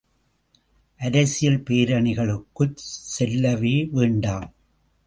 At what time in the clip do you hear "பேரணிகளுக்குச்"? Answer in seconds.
1.59-2.75